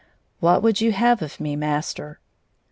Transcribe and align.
"What 0.39 0.63
would 0.63 0.81
you 0.81 0.93
have 0.93 1.21
of 1.21 1.39
me, 1.39 1.55
master 1.55 2.19